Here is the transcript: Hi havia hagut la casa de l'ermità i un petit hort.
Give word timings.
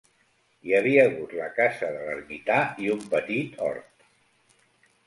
Hi 0.69 0.73
havia 0.77 1.03
hagut 1.09 1.35
la 1.41 1.49
casa 1.59 1.91
de 1.99 2.09
l'ermità 2.09 2.59
i 2.87 2.91
un 2.97 3.07
petit 3.13 3.65
hort. 3.69 4.11